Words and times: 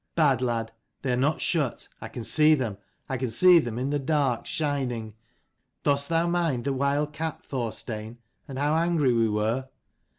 Bad 0.15 0.41
lad, 0.41 0.71
they 1.03 1.13
are 1.13 1.15
not 1.15 1.41
shut. 1.41 1.87
I 2.01 2.07
can 2.07 2.23
see 2.23 2.55
them, 2.55 2.79
I 3.07 3.17
can 3.17 3.29
see 3.29 3.59
them 3.59 3.77
in 3.77 3.91
the 3.91 3.99
dark, 3.99 4.47
shining. 4.47 5.13
Dost 5.83 6.09
thou 6.09 6.25
mind 6.27 6.63
the 6.63 6.73
wild 6.73 7.13
cat, 7.13 7.45
Thorstein, 7.45 8.17
and 8.47 8.57
how 8.57 8.75
angry 8.77 9.13
we 9.13 9.29
were? 9.29 9.67